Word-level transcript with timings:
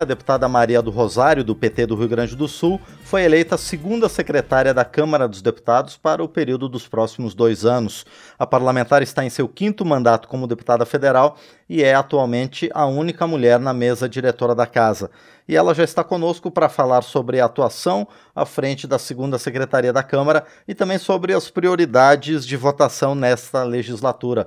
A 0.00 0.04
deputada 0.04 0.48
Maria 0.48 0.80
do 0.80 0.92
Rosário, 0.92 1.42
do 1.42 1.56
PT 1.56 1.86
do 1.86 1.96
Rio 1.96 2.08
Grande 2.08 2.36
do 2.36 2.46
Sul, 2.46 2.80
foi 3.02 3.24
eleita 3.24 3.58
segunda 3.58 4.08
secretária 4.08 4.72
da 4.72 4.84
Câmara 4.84 5.26
dos 5.26 5.42
Deputados 5.42 5.96
para 5.96 6.22
o 6.22 6.28
período 6.28 6.68
dos 6.68 6.86
próximos 6.86 7.34
dois 7.34 7.64
anos. 7.66 8.06
A 8.38 8.46
parlamentar 8.46 9.02
está 9.02 9.24
em 9.24 9.28
seu 9.28 9.48
quinto 9.48 9.84
mandato 9.84 10.28
como 10.28 10.46
deputada 10.46 10.86
federal 10.86 11.36
e 11.68 11.82
é 11.82 11.94
atualmente 11.94 12.70
a 12.72 12.86
única 12.86 13.26
mulher 13.26 13.58
na 13.58 13.74
mesa 13.74 14.08
diretora 14.08 14.54
da 14.54 14.68
casa. 14.68 15.10
E 15.48 15.56
ela 15.56 15.74
já 15.74 15.82
está 15.82 16.04
conosco 16.04 16.48
para 16.48 16.68
falar 16.68 17.02
sobre 17.02 17.40
a 17.40 17.46
atuação 17.46 18.06
à 18.36 18.46
frente 18.46 18.86
da 18.86 19.00
segunda 19.00 19.36
secretaria 19.36 19.92
da 19.92 20.04
Câmara 20.04 20.44
e 20.68 20.76
também 20.76 20.98
sobre 20.98 21.32
as 21.32 21.50
prioridades 21.50 22.46
de 22.46 22.56
votação 22.56 23.16
nesta 23.16 23.64
legislatura. 23.64 24.46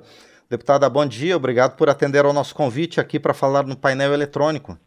Deputada, 0.50 0.90
bom 0.90 1.06
dia, 1.06 1.36
obrigado 1.36 1.76
por 1.76 1.90
atender 1.90 2.24
ao 2.24 2.32
nosso 2.32 2.56
convite 2.56 3.02
aqui 3.02 3.20
para 3.20 3.34
falar 3.34 3.66
no 3.66 3.76
painel 3.76 4.14
eletrônico. 4.14 4.78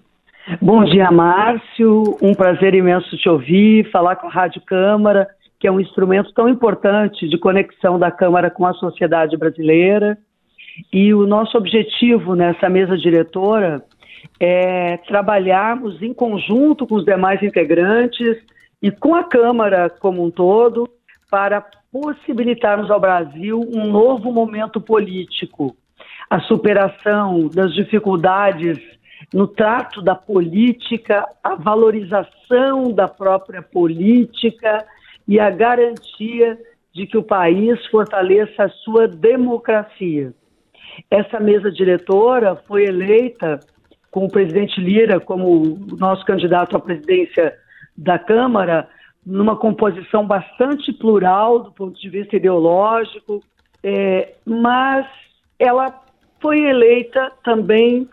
Bom 0.61 0.85
dia, 0.85 1.11
Márcio. 1.11 2.19
Um 2.21 2.35
prazer 2.35 2.75
imenso 2.75 3.17
te 3.17 3.29
ouvir, 3.31 3.91
falar 3.91 4.17
com 4.17 4.27
a 4.27 4.31
Rádio 4.31 4.61
Câmara, 4.61 5.27
que 5.59 5.67
é 5.67 5.73
um 5.73 5.81
instrumento 5.81 6.35
tão 6.35 6.51
importante 6.51 7.27
de 7.27 7.39
conexão 7.39 7.99
da 7.99 8.11
Câmara 8.11 8.51
com 8.51 8.67
a 8.67 8.75
sociedade 8.75 9.39
brasileira. 9.39 10.19
E 10.93 11.15
o 11.15 11.27
nosso 11.27 11.57
objetivo 11.57 12.35
nessa 12.35 12.69
mesa 12.69 12.95
diretora 12.95 13.83
é 14.39 14.99
trabalharmos 15.09 16.03
em 16.03 16.13
conjunto 16.13 16.87
com 16.87 16.97
os 16.97 17.07
demais 17.07 17.43
integrantes 17.43 18.37
e 18.83 18.91
com 18.91 19.15
a 19.15 19.25
Câmara 19.25 19.89
como 19.89 20.23
um 20.23 20.31
todo 20.31 20.87
para 21.31 21.65
possibilitarmos 21.91 22.91
ao 22.91 23.01
Brasil 23.01 23.63
um 23.75 23.87
novo 23.87 24.31
momento 24.31 24.79
político, 24.79 25.75
a 26.29 26.39
superação 26.41 27.49
das 27.49 27.73
dificuldades 27.73 28.79
no 29.33 29.47
trato 29.47 30.03
da 30.03 30.15
política, 30.15 31.27
a 31.43 31.55
valorização 31.55 32.93
da 32.93 33.09
própria 33.09 33.63
política 33.63 34.85
e 35.27 35.41
a 35.41 35.51
garantia 35.51 36.59
de 36.93 37.07
que 37.07 37.17
o 37.17 37.23
país 37.23 37.85
fortaleça 37.87 38.65
a 38.65 38.69
sua 38.69 39.09
democracia. 39.09 40.33
Essa 41.11 41.41
mesa 41.41 41.71
diretora 41.71 42.55
foi 42.69 42.85
eleita 42.85 43.59
com 44.11 44.27
o 44.27 44.31
presidente 44.31 44.81
Lira 44.81 45.19
como 45.19 45.77
nosso 45.99 46.25
candidato 46.25 46.77
à 46.77 46.81
presidência 46.81 47.53
da 47.97 48.17
Câmara, 48.19 48.89
numa 49.27 49.57
composição 49.57 50.25
bastante 50.25 50.93
plural 50.93 51.61
do 51.61 51.73
ponto 51.73 51.99
de 51.99 52.09
vista 52.09 52.37
ideológico, 52.37 53.43
é, 53.83 54.35
mas 54.45 55.07
ela 55.59 56.01
foi 56.41 56.61
eleita 56.61 57.33
também 57.43 58.09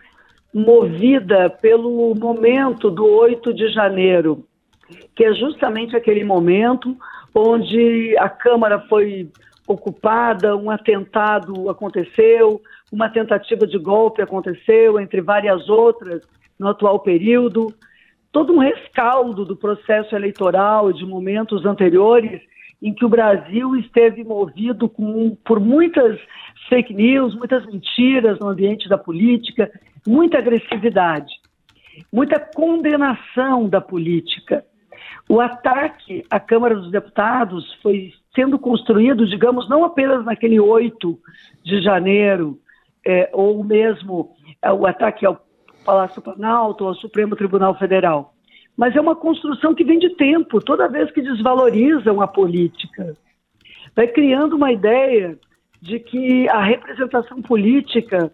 movida 0.52 1.48
pelo 1.48 2.14
momento 2.14 2.90
do 2.90 3.06
8 3.06 3.54
de 3.54 3.68
janeiro, 3.68 4.44
que 5.14 5.24
é 5.24 5.34
justamente 5.34 5.96
aquele 5.96 6.24
momento 6.24 6.96
onde 7.34 8.16
a 8.18 8.28
Câmara 8.28 8.80
foi 8.80 9.30
ocupada, 9.66 10.56
um 10.56 10.70
atentado 10.70 11.70
aconteceu, 11.70 12.60
uma 12.90 13.08
tentativa 13.08 13.66
de 13.66 13.78
golpe 13.78 14.20
aconteceu, 14.20 15.00
entre 15.00 15.20
várias 15.22 15.68
outras, 15.68 16.22
no 16.58 16.68
atual 16.68 17.00
período. 17.00 17.72
Todo 18.30 18.52
um 18.52 18.58
rescaldo 18.58 19.44
do 19.44 19.56
processo 19.56 20.14
eleitoral 20.14 20.92
de 20.92 21.06
momentos 21.06 21.64
anteriores 21.64 22.40
em 22.82 22.92
que 22.92 23.04
o 23.04 23.08
Brasil 23.08 23.76
esteve 23.76 24.24
movido 24.24 24.88
com, 24.88 25.36
por 25.44 25.60
muitas 25.60 26.18
fake 26.68 26.92
news, 26.92 27.34
muitas 27.34 27.64
mentiras 27.64 28.38
no 28.40 28.48
ambiente 28.48 28.88
da 28.88 28.98
política, 28.98 29.70
muita 30.06 30.38
agressividade, 30.38 31.32
muita 32.12 32.38
condenação 32.40 33.68
da 33.68 33.80
política. 33.80 34.64
O 35.28 35.40
ataque 35.40 36.24
à 36.30 36.40
Câmara 36.40 36.74
dos 36.74 36.90
Deputados 36.90 37.72
foi 37.82 38.12
sendo 38.34 38.58
construído, 38.58 39.26
digamos, 39.26 39.68
não 39.68 39.84
apenas 39.84 40.24
naquele 40.24 40.58
8 40.58 41.18
de 41.64 41.82
janeiro, 41.82 42.58
é, 43.06 43.30
ou 43.32 43.62
mesmo 43.64 44.34
é, 44.62 44.72
o 44.72 44.86
ataque 44.86 45.26
ao 45.26 45.44
Palácio 45.84 46.22
Planalto, 46.22 46.86
ao 46.86 46.94
Supremo 46.94 47.36
Tribunal 47.36 47.76
Federal, 47.76 48.34
mas 48.76 48.94
é 48.96 49.00
uma 49.00 49.16
construção 49.16 49.74
que 49.74 49.84
vem 49.84 49.98
de 49.98 50.10
tempo, 50.10 50.60
toda 50.60 50.88
vez 50.88 51.10
que 51.10 51.20
desvalorizam 51.20 52.20
a 52.20 52.26
política. 52.26 53.16
Vai 53.94 54.06
criando 54.06 54.56
uma 54.56 54.72
ideia 54.72 55.38
de 55.80 55.98
que 55.98 56.48
a 56.48 56.62
representação 56.62 57.42
política 57.42 58.32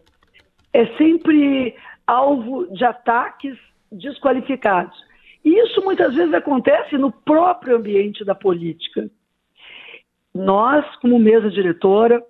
é 0.72 0.86
sempre 0.96 1.74
alvo 2.06 2.66
de 2.72 2.84
ataques 2.84 3.56
desqualificados. 3.90 4.96
E 5.44 5.50
isso 5.60 5.82
muitas 5.82 6.14
vezes 6.14 6.34
acontece 6.34 6.98
no 6.98 7.10
próprio 7.10 7.76
ambiente 7.76 8.24
da 8.24 8.34
política. 8.34 9.08
Nós, 10.34 10.84
como 10.96 11.18
mesa 11.18 11.50
diretora, 11.50 12.22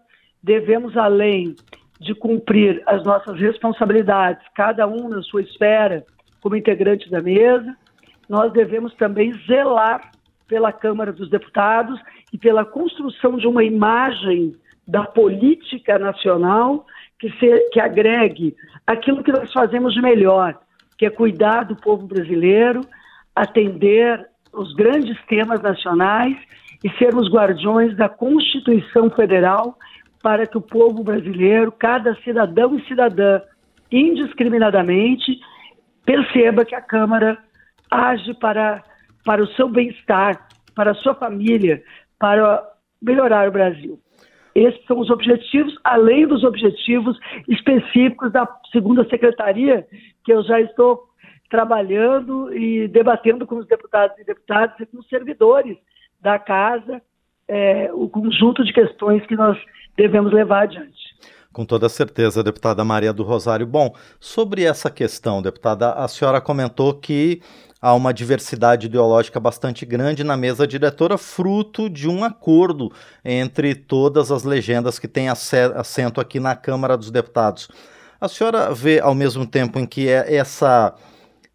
devemos, 0.43 0.97
além 0.97 1.57
de 2.01 2.15
cumprir 2.15 2.83
as 2.87 3.03
nossas 3.05 3.39
responsabilidades, 3.39 4.47
cada 4.55 4.87
um 4.87 5.09
na 5.09 5.21
sua 5.23 5.43
esfera, 5.43 6.05
como 6.41 6.57
integrante 6.57 7.11
da 7.11 7.21
mesa, 7.21 7.77
nós 8.29 8.53
devemos 8.53 8.95
também 8.95 9.33
zelar 9.47 10.11
pela 10.47 10.73
Câmara 10.73 11.13
dos 11.13 11.29
Deputados 11.29 12.01
e 12.33 12.39
pela 12.39 12.65
construção 12.65 13.37
de 13.37 13.47
uma 13.47 13.65
imagem 13.65 14.55
da 14.87 15.05
política 15.05 15.99
nacional 15.99 16.87
que, 17.19 17.31
se, 17.39 17.71
que 17.71 17.81
agregue 17.81 18.57
aquilo 18.87 19.23
que 19.23 19.33
nós 19.33 19.53
fazemos 19.53 19.95
de 19.95 20.01
melhor, 20.01 20.59
que 20.97 21.07
é 21.07 21.11
cuidar 21.11 21.65
do 21.65 21.77
povo 21.77 22.07
brasileiro, 22.07 22.81
atender 23.35 24.27
os 24.53 24.75
grandes 24.75 25.17
temas 25.27 25.61
nacionais 25.61 26.37
e 26.83 26.91
sermos 26.99 27.31
guardiões 27.31 27.97
da 27.97 28.09
Constituição 28.09 29.11
Federal 29.11 29.77
para 30.23 30.47
que 30.47 30.59
o 30.59 30.63
povo 30.63 31.03
brasileiro, 31.03 31.73
cada 31.73 32.15
cidadão 32.23 32.77
e 32.77 32.85
cidadã, 32.87 33.41
indiscriminadamente, 33.91 35.39
perceba 36.05 36.65
que 36.65 36.75
a 36.75 36.81
Câmara 36.81 37.39
age 37.91 38.35
para, 38.35 38.83
para 39.25 39.43
o 39.43 39.47
seu 39.49 39.69
bem-estar, 39.69 40.49
para 40.75 40.93
a 40.93 40.95
sua 40.95 41.15
família, 41.15 41.83
para 42.19 42.63
melhorar 43.01 43.49
o 43.49 43.53
Brasil. 43.53 44.01
Esses 44.59 44.85
são 44.87 44.99
os 44.99 45.09
objetivos, 45.09 45.73
além 45.85 46.27
dos 46.27 46.43
objetivos 46.43 47.17
específicos 47.49 48.33
da 48.33 48.49
segunda 48.73 49.09
secretaria, 49.09 49.87
que 50.25 50.33
eu 50.33 50.43
já 50.43 50.61
estou 50.61 51.05
trabalhando 51.49 52.53
e 52.53 52.89
debatendo 52.89 53.47
com 53.47 53.57
os 53.57 53.69
deputados 53.69 54.19
e 54.19 54.25
deputadas 54.25 54.75
e 54.81 54.87
com 54.87 54.99
os 54.99 55.09
servidores 55.09 55.77
da 56.21 56.41
casa, 56.41 57.01
é, 57.47 57.89
o 57.93 58.09
conjunto 58.09 58.65
de 58.65 58.73
questões 58.73 59.25
que 59.27 59.37
nós 59.37 59.57
devemos 59.97 60.33
levar 60.33 60.65
adiante. 60.65 61.17
Com 61.53 61.65
toda 61.65 61.89
certeza, 61.89 62.43
deputada 62.43 62.85
Maria 62.85 63.13
do 63.13 63.23
Rosário. 63.23 63.67
Bom, 63.67 63.95
sobre 64.19 64.65
essa 64.65 64.91
questão, 64.91 65.41
deputada, 65.41 65.93
a 65.93 66.09
senhora 66.09 66.41
comentou 66.41 66.95
que 66.95 67.41
há 67.81 67.95
uma 67.95 68.13
diversidade 68.13 68.87
ideológica 68.87 69.39
bastante 69.39 69.87
grande 69.87 70.25
na 70.25 70.37
mesa 70.37 70.67
diretora, 70.67 71.17
fruto 71.17 71.89
de 71.89 72.09
um 72.09 72.25
acordo 72.25 72.93
entre 73.25 73.75
todas 73.75 74.31
as 74.31 74.43
legendas 74.43 74.99
que 74.99 75.09
têm 75.09 75.29
assento 75.29 76.21
aqui 76.21 76.41
na 76.41 76.57
Câmara 76.57 76.97
dos 76.97 77.11
Deputados. 77.11 77.69
A 78.21 78.29
senhora 78.29 78.75
vê, 78.75 78.99
ao 78.99 79.15
mesmo 79.15 79.47
tempo 79.47 79.79
em 79.79 79.87
que 79.87 80.09
é 80.09 80.35
essa, 80.35 80.95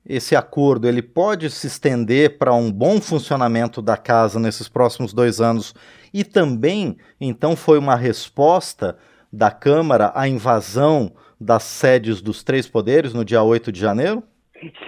esse 0.05 0.35
acordo 0.35 0.87
ele 0.87 1.01
pode 1.01 1.49
se 1.49 1.67
estender 1.67 2.37
para 2.37 2.53
um 2.53 2.71
bom 2.71 3.01
funcionamento 3.01 3.81
da 3.81 3.97
casa 3.97 4.39
nesses 4.39 4.69
próximos 4.69 5.13
dois 5.13 5.41
anos 5.41 5.73
e 6.13 6.23
também, 6.23 6.97
então, 7.19 7.55
foi 7.55 7.79
uma 7.79 7.95
resposta 7.95 8.95
da 9.31 9.49
Câmara 9.49 10.11
à 10.13 10.27
invasão 10.27 11.11
das 11.41 11.63
sedes 11.63 12.21
dos 12.21 12.43
três 12.43 12.67
poderes 12.67 13.13
no 13.13 13.25
dia 13.25 13.41
8 13.41 13.71
de 13.71 13.79
janeiro? 13.79 14.23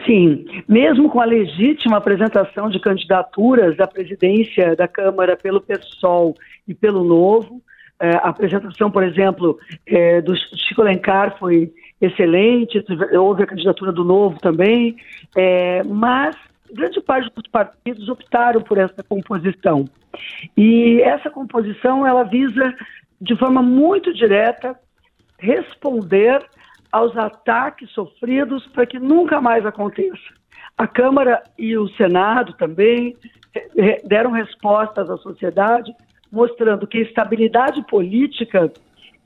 Sim, 0.06 0.46
mesmo 0.68 1.10
com 1.10 1.20
a 1.20 1.26
legítima 1.26 1.98
apresentação 1.98 2.70
de 2.70 2.80
candidaturas 2.80 3.80
à 3.80 3.88
presidência 3.88 4.76
da 4.76 4.88
Câmara 4.88 5.36
pelo 5.36 5.62
PSOL 5.62 6.36
e 6.68 6.74
pelo 6.74 7.04
Novo, 7.04 7.62
é, 8.00 8.10
a 8.18 8.30
apresentação, 8.30 8.92
por 8.92 9.04
exemplo, 9.04 9.58
é, 9.86 10.22
do 10.22 10.36
Chico 10.36 10.84
Lencar 10.84 11.38
foi 11.40 11.74
excelente, 12.00 12.84
houve 13.18 13.44
a 13.44 13.48
candidatura 13.48 13.92
do 13.92 14.04
Novo 14.04 14.38
também, 14.40 14.98
é, 15.36 15.82
mas 15.84 16.36
grande 16.74 17.00
parte 17.02 17.32
dos 17.34 17.48
partidos 17.48 18.10
optaram 18.10 18.62
por 18.62 18.78
essa 18.78 19.02
composição. 19.04 19.86
E 20.58 21.02
essa 21.02 21.30
composição, 21.30 22.06
ela 22.06 22.24
visa, 22.24 22.74
de 23.22 23.36
forma 23.38 23.62
muito 23.62 24.14
direta, 24.14 24.78
responder 25.38 26.44
aos 26.96 27.14
ataques 27.18 27.92
sofridos 27.92 28.66
para 28.68 28.86
que 28.86 28.98
nunca 28.98 29.42
mais 29.42 29.66
aconteça. 29.66 30.34
A 30.78 30.88
Câmara 30.88 31.44
e 31.60 31.78
o 31.78 31.90
Senado 31.90 32.54
também 32.54 33.18
deram 34.06 34.32
respostas 34.32 35.10
à 35.10 35.18
sociedade, 35.18 35.94
mostrando 36.32 36.88
que 36.88 37.00
estabilidade 37.00 37.86
política 37.88 38.72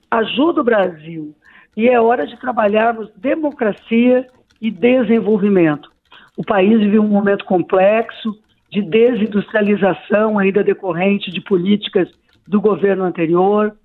ajuda 0.09 0.61
o 0.61 0.63
Brasil 0.63 1.35
e 1.77 1.87
é 1.87 2.01
hora 2.01 2.25
de 2.25 2.39
trabalharmos 2.39 3.07
democracia 3.15 4.25
e 4.59 4.71
desenvolvimento. 4.71 5.91
O 6.35 6.43
país 6.43 6.79
vive 6.79 6.97
um 6.97 7.07
momento 7.07 7.45
complexo 7.45 8.31
de 8.71 8.81
desindustrialização 8.81 10.39
ainda 10.39 10.63
decorrente 10.63 11.29
de 11.29 11.39
políticas 11.39 12.09
do 12.47 12.59
governo 12.59 13.03
anterior. 13.03 13.75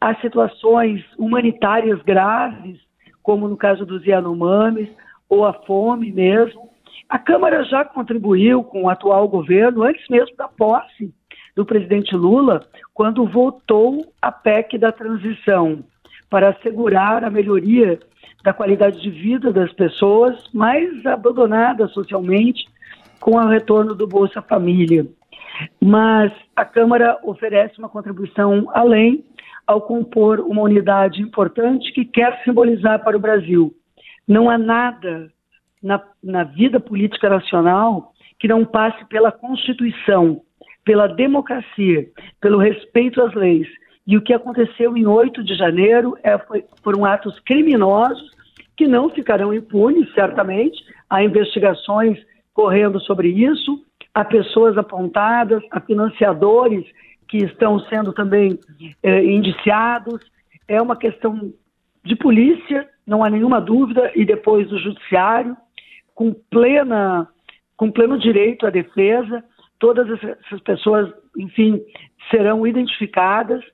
Há 0.00 0.14
situações 0.20 1.04
humanitárias 1.18 2.00
graves, 2.02 2.78
como 3.22 3.48
no 3.48 3.56
caso 3.56 3.86
dos 3.86 4.04
Yanomamis, 4.04 4.88
ou 5.28 5.46
a 5.46 5.52
fome 5.52 6.12
mesmo. 6.12 6.70
A 7.08 7.18
Câmara 7.18 7.64
já 7.64 7.84
contribuiu 7.84 8.62
com 8.64 8.84
o 8.84 8.88
atual 8.88 9.28
governo, 9.28 9.82
antes 9.82 10.06
mesmo 10.08 10.36
da 10.36 10.48
posse 10.48 11.12
do 11.54 11.64
presidente 11.64 12.14
Lula, 12.14 12.64
quando 12.94 13.26
votou 13.26 14.06
a 14.20 14.32
PEC 14.32 14.78
da 14.78 14.90
transição, 14.90 15.84
para 16.30 16.50
assegurar 16.50 17.24
a 17.24 17.30
melhoria 17.30 17.98
da 18.42 18.52
qualidade 18.52 19.00
de 19.00 19.10
vida 19.10 19.52
das 19.52 19.72
pessoas 19.72 20.42
mais 20.52 21.04
abandonadas 21.06 21.92
socialmente 21.92 22.64
com 23.20 23.36
o 23.36 23.48
retorno 23.48 23.94
do 23.94 24.06
Bolsa 24.06 24.42
Família. 24.42 25.06
Mas 25.80 26.32
a 26.56 26.64
Câmara 26.64 27.18
oferece 27.22 27.78
uma 27.78 27.88
contribuição 27.88 28.68
além 28.72 29.24
ao 29.66 29.80
compor 29.80 30.40
uma 30.40 30.62
unidade 30.62 31.22
importante 31.22 31.92
que 31.92 32.04
quer 32.04 32.42
simbolizar 32.44 33.02
para 33.02 33.16
o 33.16 33.20
Brasil. 33.20 33.72
Não 34.26 34.50
há 34.50 34.58
nada 34.58 35.30
na, 35.82 36.02
na 36.22 36.44
vida 36.44 36.78
política 36.78 37.28
nacional 37.28 38.12
que 38.38 38.48
não 38.48 38.64
passe 38.64 39.04
pela 39.06 39.32
Constituição, 39.32 40.40
pela 40.84 41.06
democracia, 41.06 42.08
pelo 42.40 42.58
respeito 42.58 43.22
às 43.22 43.34
leis. 43.34 43.68
E 44.06 44.16
o 44.16 44.22
que 44.22 44.32
aconteceu 44.32 44.96
em 44.96 45.06
8 45.06 45.44
de 45.44 45.54
janeiro 45.54 46.16
é, 46.22 46.36
foi, 46.38 46.64
foram 46.82 47.04
atos 47.04 47.38
criminosos 47.40 48.30
que 48.76 48.88
não 48.88 49.08
ficarão 49.10 49.54
impunes, 49.54 50.12
certamente. 50.12 50.82
Há 51.08 51.22
investigações 51.22 52.18
correndo 52.52 53.00
sobre 53.00 53.28
isso, 53.28 53.84
há 54.12 54.24
pessoas 54.24 54.76
apontadas, 54.76 55.62
há 55.70 55.80
financiadores 55.80 56.84
que 57.32 57.38
estão 57.38 57.78
sendo 57.86 58.12
também 58.12 58.60
eh, 59.02 59.24
indiciados. 59.24 60.20
É 60.68 60.82
uma 60.82 60.94
questão 60.94 61.50
de 62.04 62.14
polícia, 62.14 62.86
não 63.06 63.24
há 63.24 63.30
nenhuma 63.30 63.58
dúvida, 63.58 64.12
e 64.14 64.22
depois 64.22 64.68
do 64.68 64.78
judiciário 64.78 65.56
com 66.14 66.34
plena 66.50 67.26
com 67.74 67.90
pleno 67.90 68.18
direito 68.18 68.66
à 68.66 68.70
defesa. 68.70 69.42
Todas 69.78 70.06
essas 70.10 70.60
pessoas, 70.60 71.10
enfim, 71.38 71.80
serão 72.30 72.66
identificadas 72.66 73.64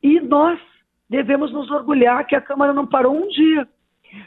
e 0.00 0.20
nós 0.20 0.60
devemos 1.08 1.52
nos 1.52 1.68
orgulhar 1.68 2.24
que 2.28 2.36
a 2.36 2.40
Câmara 2.40 2.72
não 2.72 2.86
parou 2.86 3.12
um 3.12 3.26
dia. 3.26 3.66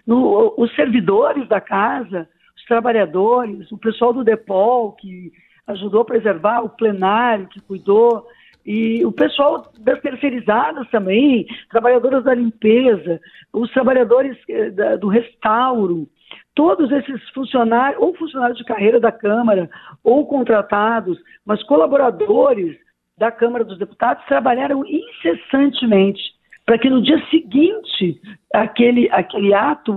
No, 0.05 0.53
os 0.57 0.75
servidores 0.75 1.47
da 1.47 1.61
casa, 1.61 2.27
os 2.55 2.65
trabalhadores, 2.65 3.71
o 3.71 3.77
pessoal 3.77 4.11
do 4.11 4.25
DEPOL, 4.25 4.91
que 4.91 5.31
ajudou 5.67 6.01
a 6.01 6.05
preservar, 6.05 6.59
o 6.65 6.69
plenário, 6.69 7.47
que 7.47 7.61
cuidou, 7.61 8.27
e 8.65 9.05
o 9.05 9.11
pessoal 9.11 9.69
das 9.79 9.99
terceirizadas 10.01 10.89
também, 10.89 11.45
trabalhadoras 11.69 12.23
da 12.23 12.33
limpeza, 12.33 13.19
os 13.51 13.69
trabalhadores 13.71 14.37
eh, 14.49 14.97
do 14.97 15.07
restauro, 15.07 16.07
todos 16.55 16.91
esses 16.91 17.21
funcionários, 17.29 18.01
ou 18.01 18.15
funcionários 18.15 18.57
de 18.57 18.63
carreira 18.63 18.99
da 18.99 19.11
Câmara, 19.11 19.69
ou 20.03 20.25
contratados, 20.25 21.17
mas 21.45 21.63
colaboradores 21.63 22.77
da 23.17 23.31
Câmara 23.31 23.63
dos 23.63 23.77
Deputados 23.77 24.23
trabalharam 24.25 24.83
incessantemente 24.85 26.21
para 26.65 26.77
que 26.77 26.89
no 26.89 27.01
dia 27.01 27.21
seguinte 27.29 28.21
aquele, 28.53 29.09
aquele 29.11 29.53
ato 29.53 29.93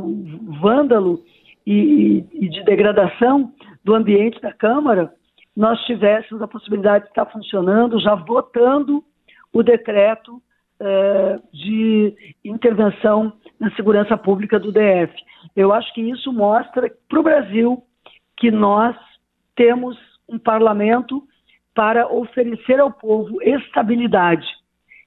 vândalo 0.61 1.23
e, 1.67 2.25
e, 2.33 2.49
de 2.49 2.65
degradação 2.65 3.53
do 3.85 3.95
ambiente 3.95 4.41
da 4.41 4.53
Câmara, 4.53 5.13
nós 5.57 5.81
tivéssemos 5.87 6.43
a 6.43 6.49
possibilidade 6.49 7.05
de 7.05 7.11
estar 7.11 7.25
funcionando, 7.27 7.99
já 7.99 8.15
votando 8.15 9.03
o 9.53 9.63
decreto 9.63 10.43
eh, 10.79 11.39
de 11.51 12.15
intervenção 12.45 13.33
na 13.59 13.71
segurança 13.71 14.19
pública 14.19 14.61
do 14.61 14.71
DF. 14.71 15.15
Eu 15.57 15.73
acho 15.73 15.93
que 15.95 16.03
isso 16.03 16.31
mostra 16.31 16.93
para 17.09 17.21
o 17.21 17.23
Brasil 17.23 17.83
que 18.37 18.51
nós 18.51 18.95
temos 19.55 19.97
um 20.29 20.39
parlamento 20.39 21.27
para 21.75 22.07
oferecer 22.07 22.79
ao 22.79 22.93
povo 22.93 23.41
estabilidade 23.43 24.47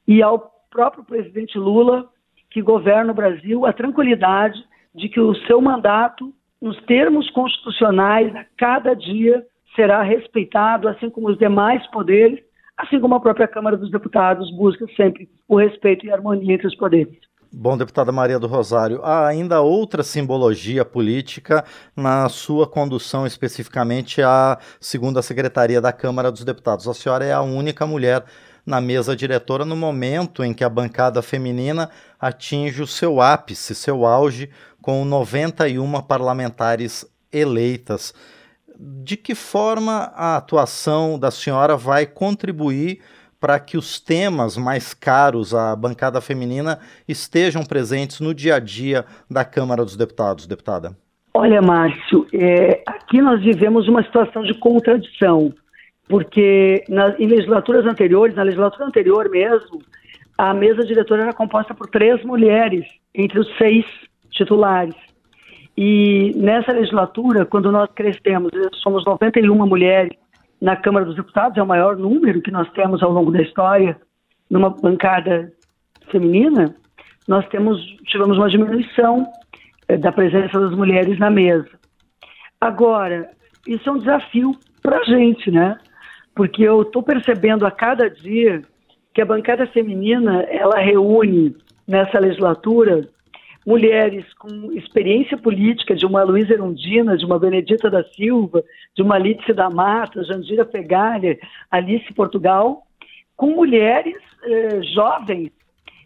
e 0.08 0.24
ao 0.24 0.52
próprio 0.72 1.04
presidente 1.04 1.58
Lula, 1.60 2.10
que 2.50 2.62
governa 2.62 3.12
o 3.12 3.16
Brasil, 3.16 3.66
a 3.68 3.74
tranquilidade 3.74 4.60
de 4.96 5.08
que 5.08 5.20
o 5.20 5.36
seu 5.46 5.62
mandato, 5.62 6.34
nos 6.60 6.80
termos 6.86 7.30
constitucionais, 7.30 8.36
a 8.36 8.46
cada 8.58 8.96
dia 8.96 9.46
será 9.80 10.04
respeitado, 10.04 10.90
assim 10.90 11.10
como 11.10 11.30
os 11.30 11.38
demais 11.38 11.86
poderes, 11.88 12.38
assim 12.78 13.00
como 13.00 13.16
a 13.16 13.20
própria 13.22 13.48
Câmara 13.48 13.78
dos 13.78 13.90
Deputados 13.90 14.54
busca 14.58 14.86
sempre 14.98 15.30
o 15.48 15.58
respeito 15.58 16.06
e 16.06 16.12
a 16.12 16.16
harmonia 16.16 16.54
entre 16.54 16.68
os 16.68 16.76
poderes. 16.76 17.18
Bom, 17.52 17.78
deputada 17.78 18.12
Maria 18.12 18.38
do 18.38 18.46
Rosário, 18.46 19.00
há 19.04 19.26
ainda 19.26 19.62
outra 19.62 20.04
simbologia 20.04 20.84
política 20.84 21.64
na 21.96 22.28
sua 22.28 22.68
condução, 22.68 23.26
especificamente 23.26 24.22
à 24.22 24.60
segunda 24.82 25.22
secretaria 25.22 25.80
da 25.80 25.94
Câmara 25.94 26.30
dos 26.30 26.44
Deputados. 26.44 26.86
A 26.86 26.94
senhora 26.94 27.24
é 27.24 27.32
a 27.32 27.42
única 27.42 27.88
mulher 27.88 28.26
na 28.66 28.82
mesa 28.82 29.16
diretora 29.16 29.64
no 29.64 29.78
momento 29.78 30.44
em 30.44 30.54
que 30.54 30.64
a 30.64 30.70
bancada 30.70 31.22
feminina 31.22 31.90
atinge 32.20 32.84
o 32.84 32.88
seu 32.88 33.22
ápice, 33.22 33.74
seu 33.74 34.06
auge, 34.06 34.50
com 34.82 35.06
91 35.06 36.02
parlamentares 36.02 37.10
eleitas. 37.32 38.14
De 38.82 39.18
que 39.18 39.36
forma 39.36 40.12
a 40.16 40.38
atuação 40.38 41.20
da 41.20 41.30
senhora 41.30 41.76
vai 41.76 42.06
contribuir 42.06 43.02
para 43.40 43.60
que 43.60 43.78
os 43.78 44.00
temas 44.00 44.56
mais 44.56 44.94
caros 44.94 45.54
à 45.54 45.76
bancada 45.76 46.22
feminina 46.22 46.80
estejam 47.08 47.64
presentes 47.64 48.22
no 48.22 48.34
dia 48.34 48.56
a 48.56 48.60
dia 48.60 49.06
da 49.30 49.44
Câmara 49.44 49.84
dos 49.84 49.98
Deputados, 49.98 50.48
deputada? 50.48 50.96
Olha, 51.34 51.62
Márcio, 51.62 52.26
é, 52.34 52.82
aqui 52.86 53.22
nós 53.22 53.42
vivemos 53.42 53.88
uma 53.88 54.04
situação 54.04 54.44
de 54.44 54.54
contradição, 54.54 55.54
porque 56.08 56.84
na, 56.90 57.16
em 57.20 57.28
legislaturas 57.28 57.86
anteriores, 57.86 58.36
na 58.36 58.44
legislatura 58.44 58.86
anterior 58.86 59.30
mesmo, 59.30 59.82
a 60.38 60.54
mesa 60.54 60.86
diretora 60.86 61.24
era 61.24 61.34
composta 61.34 61.74
por 61.74 61.88
três 61.90 62.24
mulheres, 62.24 62.86
entre 63.14 63.40
os 63.40 63.58
seis 63.58 63.86
titulares. 64.32 64.96
E 65.82 66.34
nessa 66.36 66.74
legislatura, 66.74 67.46
quando 67.46 67.72
nós 67.72 67.90
crescemos, 67.96 68.52
somos 68.84 69.06
91 69.06 69.66
mulheres, 69.66 70.12
na 70.62 70.76
Câmara 70.76 71.06
dos 71.06 71.16
Deputados, 71.16 71.58
é 71.58 71.64
o 71.64 71.66
maior 71.66 71.96
número 71.96 72.42
que 72.42 72.52
nós 72.52 72.70
temos 72.74 73.02
ao 73.02 73.14
longo 73.14 73.32
da 73.32 73.42
história 73.42 73.98
numa 74.50 74.72
bancada 74.72 75.54
feminina, 76.12 76.76
nós 77.30 77.48
temos, 77.48 77.80
tivemos 78.08 78.38
uma 78.38 78.50
diminuição 78.50 79.26
eh, 79.88 79.96
da 79.96 80.12
presença 80.12 80.60
das 80.60 80.76
mulheres 80.76 81.18
na 81.18 81.30
mesa. 81.30 81.70
Agora, 82.60 83.30
isso 83.66 83.88
é 83.88 83.94
um 83.94 84.00
desafio 84.00 84.52
para 84.82 84.98
a 84.98 85.04
gente, 85.06 85.50
né? 85.50 85.78
Porque 86.36 86.62
eu 86.62 86.82
estou 86.82 87.02
percebendo 87.02 87.66
a 87.66 87.72
cada 87.72 88.10
dia 88.10 88.64
que 89.14 89.22
a 89.22 89.26
bancada 89.26 89.66
feminina 89.68 90.42
ela 90.50 90.78
reúne 90.78 91.56
nessa 91.88 92.20
legislatura 92.20 93.08
mulheres 93.70 94.26
com 94.34 94.72
experiência 94.74 95.38
política, 95.38 95.94
de 95.96 96.04
uma 96.04 96.24
Luísa 96.24 96.54
Erundina, 96.54 97.16
de 97.16 97.24
uma 97.24 97.38
Benedita 97.38 97.88
da 97.88 98.04
Silva, 98.04 98.64
de 98.96 99.04
uma 99.04 99.20
Lídice 99.20 99.54
da 99.54 99.70
Mata, 99.70 100.24
Jandira 100.24 100.66
Pegalha, 100.66 101.38
Alice 101.70 102.12
Portugal, 102.16 102.82
com 103.38 103.52
mulheres 103.52 104.16
eh, 104.44 104.82
jovens 104.96 105.52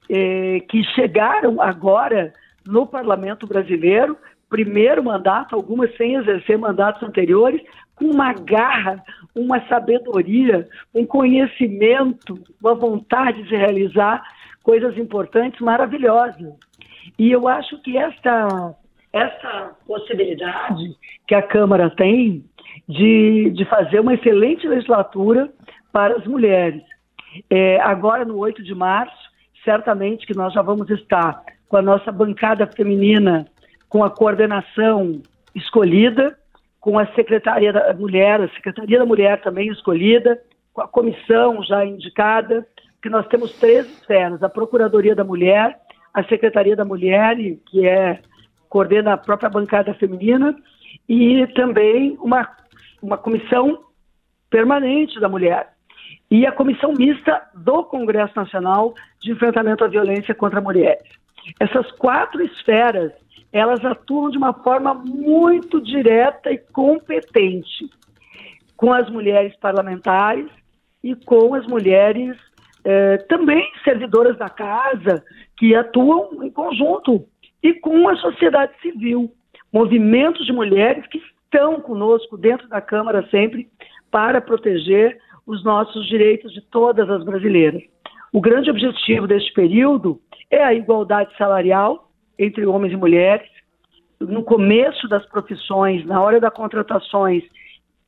eh, 0.09 0.59
que 0.67 0.83
chegaram 0.93 1.61
agora 1.61 2.33
no 2.65 2.85
Parlamento 2.85 3.47
Brasileiro, 3.47 4.17
primeiro 4.49 5.01
mandato, 5.01 5.55
algumas 5.55 5.95
sem 5.95 6.15
exercer 6.15 6.57
mandatos 6.57 7.01
anteriores, 7.01 7.61
com 7.95 8.07
uma 8.07 8.33
garra, 8.33 9.01
uma 9.33 9.65
sabedoria, 9.69 10.67
um 10.93 11.05
conhecimento, 11.05 12.37
uma 12.61 12.75
vontade 12.75 13.41
de 13.43 13.55
realizar 13.55 14.21
coisas 14.63 14.97
importantes, 14.97 15.59
maravilhosas. 15.59 16.53
E 17.17 17.31
eu 17.31 17.47
acho 17.47 17.81
que 17.81 17.97
essa, 17.97 18.75
essa 19.11 19.75
possibilidade 19.85 20.95
que 21.27 21.35
a 21.35 21.41
Câmara 21.41 21.89
tem 21.89 22.43
de, 22.87 23.51
de 23.51 23.65
fazer 23.65 23.99
uma 23.99 24.13
excelente 24.13 24.67
legislatura 24.67 25.51
para 25.91 26.15
as 26.15 26.25
mulheres. 26.25 26.81
É, 27.49 27.79
agora, 27.81 28.25
no 28.25 28.37
8 28.37 28.63
de 28.63 28.75
março, 28.75 29.15
certamente 29.63 30.25
que 30.25 30.35
nós 30.35 30.53
já 30.53 30.61
vamos 30.61 30.89
estar 30.89 31.41
com 31.67 31.77
a 31.77 31.81
nossa 31.81 32.11
bancada 32.11 32.67
feminina, 32.67 33.47
com 33.89 34.03
a 34.03 34.09
coordenação 34.09 35.21
escolhida, 35.55 36.37
com 36.79 36.99
a 36.99 37.05
Secretaria 37.13 37.71
da 37.71 37.93
Mulher, 37.93 38.41
a 38.41 38.49
Secretaria 38.49 38.99
da 38.99 39.05
Mulher 39.05 39.41
também 39.41 39.69
escolhida, 39.69 40.39
com 40.73 40.81
a 40.81 40.87
comissão 40.87 41.63
já 41.63 41.85
indicada, 41.85 42.67
que 43.01 43.09
nós 43.09 43.27
temos 43.27 43.53
três 43.53 43.85
esferas, 43.85 44.41
a 44.43 44.49
Procuradoria 44.49 45.15
da 45.15 45.23
Mulher, 45.23 45.79
a 46.13 46.23
Secretaria 46.25 46.75
da 46.75 46.85
Mulher, 46.85 47.35
que 47.65 47.87
é 47.87 48.19
coordena 48.69 49.13
a 49.13 49.17
própria 49.17 49.49
bancada 49.49 49.93
feminina, 49.95 50.55
e 51.07 51.45
também 51.55 52.17
uma, 52.21 52.47
uma 53.01 53.17
comissão 53.17 53.79
permanente 54.49 55.19
da 55.19 55.27
mulher 55.27 55.73
e 56.29 56.45
a 56.45 56.51
comissão 56.51 56.93
mista 56.93 57.41
do 57.53 57.83
Congresso 57.83 58.33
Nacional 58.35 58.93
de 59.19 59.31
Enfrentamento 59.31 59.83
à 59.83 59.87
Violência 59.87 60.33
contra 60.33 60.61
Mulheres. 60.61 61.07
Essas 61.59 61.91
quatro 61.93 62.43
esferas, 62.43 63.11
elas 63.51 63.83
atuam 63.85 64.29
de 64.29 64.37
uma 64.37 64.53
forma 64.53 64.93
muito 64.93 65.81
direta 65.81 66.51
e 66.51 66.57
competente 66.57 67.89
com 68.75 68.91
as 68.91 69.09
mulheres 69.09 69.55
parlamentares 69.57 70.49
e 71.03 71.15
com 71.15 71.53
as 71.53 71.67
mulheres 71.67 72.35
eh, 72.83 73.17
também 73.29 73.69
servidoras 73.83 74.37
da 74.37 74.49
casa, 74.49 75.23
que 75.57 75.75
atuam 75.75 76.43
em 76.43 76.51
conjunto, 76.51 77.25
e 77.61 77.73
com 77.73 78.09
a 78.09 78.15
sociedade 78.17 78.73
civil, 78.81 79.31
movimentos 79.71 80.45
de 80.45 80.51
mulheres 80.51 81.05
que 81.07 81.21
estão 81.43 81.79
conosco 81.79 82.37
dentro 82.37 82.67
da 82.67 82.81
Câmara 82.81 83.27
sempre 83.29 83.67
para 84.11 84.41
proteger 84.41 85.17
os 85.45 85.63
nossos 85.63 86.07
direitos 86.07 86.53
de 86.53 86.61
todas 86.61 87.09
as 87.09 87.23
brasileiras. 87.23 87.81
O 88.31 88.41
grande 88.41 88.69
objetivo 88.69 89.27
deste 89.27 89.53
período 89.53 90.19
é 90.49 90.63
a 90.63 90.73
igualdade 90.73 91.35
salarial 91.37 92.09
entre 92.37 92.65
homens 92.65 92.93
e 92.93 92.97
mulheres. 92.97 93.47
No 94.19 94.43
começo 94.43 95.07
das 95.07 95.25
profissões, 95.27 96.05
na 96.05 96.21
hora 96.21 96.39
das 96.39 96.53
contratações, 96.53 97.43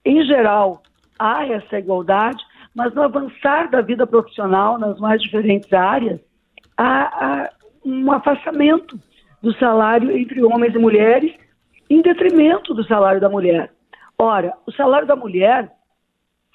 em 0.03 0.23
geral, 0.25 0.81
há 1.19 1.45
essa 1.45 1.79
igualdade, 1.79 2.41
mas 2.75 2.93
no 2.93 3.01
avançar 3.03 3.69
da 3.69 3.81
vida 3.81 4.05
profissional, 4.05 4.77
nas 4.77 4.99
mais 4.99 5.21
diferentes 5.21 5.71
áreas, 5.71 6.19
há, 6.77 7.45
há 7.45 7.49
um 7.85 8.11
afastamento 8.11 8.99
do 9.41 9.53
salário 9.53 10.11
entre 10.11 10.43
homens 10.43 10.75
e 10.75 10.77
mulheres, 10.77 11.33
em 11.89 12.01
detrimento 12.01 12.73
do 12.73 12.83
salário 12.85 13.21
da 13.21 13.29
mulher. 13.29 13.71
Ora, 14.17 14.53
o 14.65 14.71
salário 14.71 15.07
da 15.07 15.15
mulher 15.15 15.71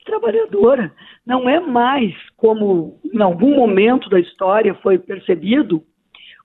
trabalhadora 0.04 0.92
não 1.24 1.48
é 1.48 1.60
mais, 1.60 2.14
como 2.36 2.98
em 3.04 3.22
algum 3.22 3.54
momento 3.54 4.10
da 4.10 4.18
história 4.18 4.74
foi 4.74 4.98
percebido, 4.98 5.84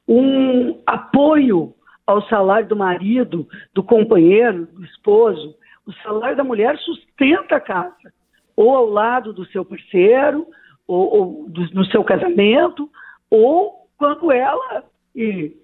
um 0.08 0.80
apoio 0.86 1.74
ao 2.06 2.22
salário 2.28 2.68
do 2.68 2.76
marido, 2.76 3.48
do 3.74 3.82
companheiro, 3.82 4.68
do 4.68 4.86
esposo. 4.86 5.56
O 5.86 5.94
salário 6.04 6.38
da 6.38 6.44
mulher 6.44 6.78
sustenta 6.78 7.56
a 7.56 7.60
casa, 7.60 8.14
ou 8.56 8.76
ao 8.76 8.86
lado 8.86 9.34
do 9.34 9.46
seu 9.46 9.66
parceiro, 9.66 10.48
ou, 10.88 11.14
ou 11.14 11.50
do, 11.50 11.62
no 11.74 11.86
seu 11.86 12.04
casamento, 12.04 12.90
ou 13.30 13.88
quando 13.98 14.32
ela, 14.32 14.84
e 15.16 15.56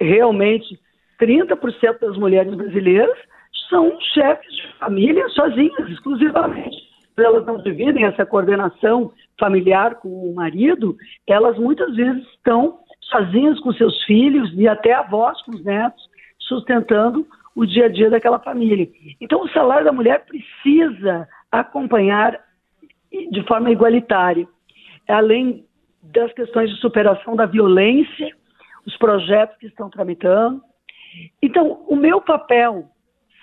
realmente 0.00 0.78
30% 1.20 2.00
das 2.00 2.16
mulheres 2.16 2.54
brasileiras 2.54 3.16
são 3.68 3.98
chefes 4.00 4.54
de 4.54 4.78
família 4.78 5.28
sozinhas, 5.30 5.88
exclusivamente. 5.88 6.76
Elas 7.16 7.44
não 7.46 7.58
dividem 7.58 8.04
essa 8.04 8.24
coordenação 8.24 9.12
familiar 9.38 9.96
com 9.96 10.08
o 10.08 10.34
marido, 10.34 10.96
elas 11.26 11.58
muitas 11.58 11.94
vezes 11.94 12.26
estão 12.28 12.78
sozinhas 13.02 13.60
com 13.60 13.72
seus 13.72 14.02
filhos 14.04 14.50
e 14.54 14.66
até 14.66 14.94
avós 14.94 15.40
com 15.42 15.52
os 15.52 15.64
netos, 15.64 16.02
sustentando 16.40 17.26
o 17.54 17.66
dia 17.66 17.86
a 17.86 17.88
dia 17.88 18.08
daquela 18.08 18.38
família. 18.38 18.88
Então, 19.20 19.42
o 19.42 19.48
salário 19.50 19.84
da 19.84 19.92
mulher 19.92 20.24
precisa 20.24 21.28
acompanhar 21.52 22.40
de 23.30 23.46
forma 23.46 23.70
igualitária, 23.70 24.48
além 25.06 25.66
das 26.02 26.32
questões 26.32 26.70
de 26.70 26.76
superação 26.80 27.36
da 27.36 27.44
violência, 27.44 28.34
os 28.86 28.96
projetos 28.96 29.56
que 29.58 29.66
estão 29.66 29.90
tramitando. 29.90 30.62
Então, 31.40 31.84
o 31.86 31.94
meu 31.94 32.20
papel 32.20 32.88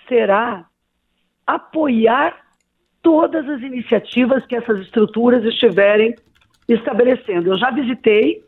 será 0.08 0.66
apoiar 1.46 2.36
todas 3.00 3.48
as 3.48 3.62
iniciativas 3.62 4.44
que 4.44 4.56
essas 4.56 4.80
estruturas 4.80 5.44
estiverem 5.44 6.14
estabelecendo. 6.68 7.50
Eu 7.50 7.58
já 7.58 7.70
visitei 7.70 8.44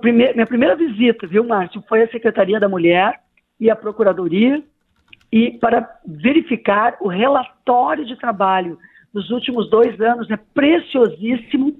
primeir, 0.00 0.34
minha 0.34 0.46
primeira 0.46 0.74
visita, 0.74 1.26
viu, 1.26 1.44
Márcio, 1.44 1.84
foi 1.88 2.02
a 2.02 2.10
Secretaria 2.10 2.58
da 2.58 2.68
Mulher 2.68 3.20
e 3.60 3.70
a 3.70 3.76
Procuradoria, 3.76 4.62
e 5.30 5.52
para 5.58 5.98
verificar 6.06 6.96
o 7.00 7.08
relatório 7.08 8.04
de 8.04 8.16
trabalho 8.16 8.78
dos 9.14 9.30
últimos 9.30 9.70
dois 9.70 9.98
anos, 10.00 10.28
é 10.28 10.36
preciosíssimo. 10.36 11.72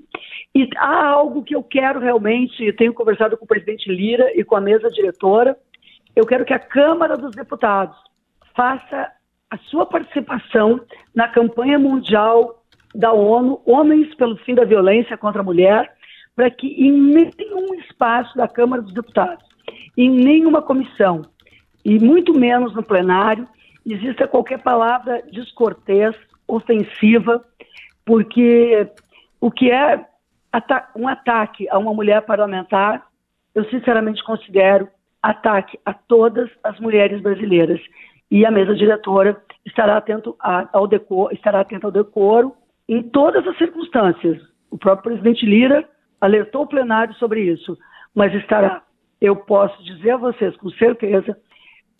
E 0.54 0.70
há 0.76 1.06
algo 1.08 1.42
que 1.42 1.54
eu 1.54 1.64
quero 1.64 1.98
realmente, 1.98 2.72
tenho 2.74 2.94
conversado 2.94 3.36
com 3.36 3.44
o 3.44 3.48
presidente 3.48 3.90
Lira 3.90 4.30
e 4.38 4.44
com 4.44 4.54
a 4.54 4.60
mesa 4.60 4.88
diretora, 4.88 5.58
eu 6.14 6.24
quero 6.24 6.44
que 6.44 6.54
a 6.54 6.60
Câmara 6.60 7.16
dos 7.16 7.34
Deputados 7.34 7.96
faça 8.54 9.10
a 9.50 9.58
sua 9.68 9.84
participação 9.84 10.80
na 11.12 11.26
campanha 11.26 11.76
mundial 11.76 12.62
da 12.94 13.12
ONU, 13.12 13.60
Homens 13.66 14.14
pelo 14.14 14.36
Fim 14.36 14.54
da 14.54 14.64
Violência 14.64 15.16
contra 15.16 15.40
a 15.40 15.44
Mulher, 15.44 15.92
para 16.36 16.48
que 16.50 16.68
em 16.68 16.92
nenhum 16.92 17.74
espaço 17.74 18.36
da 18.36 18.46
Câmara 18.46 18.82
dos 18.82 18.94
Deputados, 18.94 19.44
em 19.96 20.08
nenhuma 20.08 20.62
comissão, 20.62 21.22
e 21.84 21.98
muito 21.98 22.32
menos 22.32 22.72
no 22.74 22.82
plenário, 22.82 23.48
exista 23.84 24.28
qualquer 24.28 24.62
palavra 24.62 25.22
descortês, 25.32 26.14
ofensiva, 26.46 27.44
porque 28.04 28.88
o 29.40 29.50
que 29.50 29.70
é 29.70 30.06
um 30.94 31.08
ataque 31.08 31.68
a 31.68 31.78
uma 31.78 31.92
mulher 31.92 32.22
parlamentar, 32.22 33.06
eu 33.54 33.64
sinceramente 33.70 34.22
considero 34.24 34.88
ataque 35.22 35.78
a 35.84 35.92
todas 35.92 36.50
as 36.62 36.78
mulheres 36.78 37.20
brasileiras. 37.20 37.80
E 38.30 38.44
a 38.44 38.50
mesa 38.50 38.74
diretora 38.74 39.40
estará 39.64 39.96
atento 39.96 40.36
ao 40.38 40.86
decoro, 40.86 41.34
estará 41.34 41.60
atento 41.60 41.86
ao 41.86 41.92
decoro 41.92 42.54
em 42.88 43.02
todas 43.02 43.46
as 43.46 43.56
circunstâncias. 43.56 44.40
O 44.70 44.78
próprio 44.78 45.12
presidente 45.12 45.46
Lira 45.46 45.88
alertou 46.20 46.62
o 46.62 46.66
plenário 46.66 47.14
sobre 47.14 47.40
isso, 47.42 47.76
mas 48.14 48.34
estará, 48.34 48.82
eu 49.20 49.36
posso 49.36 49.82
dizer 49.84 50.12
a 50.12 50.16
vocês 50.16 50.56
com 50.56 50.70
certeza, 50.70 51.36